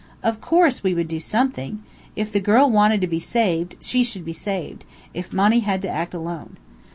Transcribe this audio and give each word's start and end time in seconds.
Of 0.23 0.41
course, 0.41 0.81
we 0.81 0.95
would 0.95 1.07
do 1.07 1.19
something! 1.19 1.83
If 2.15 2.31
the 2.31 2.39
girl 2.39 2.67
wanted 2.71 3.01
to 3.01 3.05
be 3.07 3.19
saved, 3.19 3.75
she 3.81 4.03
should 4.03 4.25
be 4.25 4.33
saved, 4.33 4.83
if 5.13 5.31
Monny 5.31 5.59
had 5.59 5.83
to 5.83 5.89
act 5.91 6.15
alone. 6.15 6.57